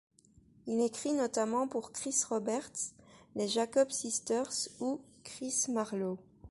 Il 0.65 0.81
écrit 0.81 1.13
notamment 1.13 1.67
pour 1.67 1.91
Chris 1.91 2.23
Roberts, 2.27 2.71
les 3.35 3.47
Jacob 3.47 3.91
Sisters 3.91 4.49
ou 4.79 4.99
Chris 5.23 5.65
Marlow. 5.69 6.17